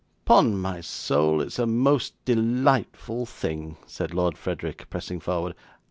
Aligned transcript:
'Upon 0.25 0.57
my 0.57 0.81
soul, 0.81 1.41
it's 1.41 1.59
a 1.59 1.67
most 1.67 2.15
delightful 2.25 3.27
thing,' 3.27 3.77
said 3.85 4.15
Lord 4.15 4.35
Frederick, 4.35 4.87
pressing 4.89 5.19
forward. 5.19 5.53